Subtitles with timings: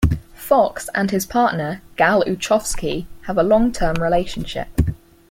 [0.33, 4.67] Fox and his partner, Gal Uchovsky, have a long-term relationship.